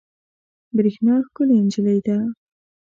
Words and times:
برېښنا 0.75 1.15
ښکلې 1.27 1.55
انجلۍ 1.61 1.99
ده 2.07 2.17